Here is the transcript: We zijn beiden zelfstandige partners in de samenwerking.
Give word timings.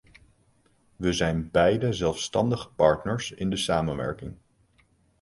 We 0.95 1.13
zijn 1.13 1.51
beiden 1.51 1.93
zelfstandige 1.93 2.69
partners 2.69 3.31
in 3.31 3.49
de 3.49 3.57
samenwerking. 3.57 4.35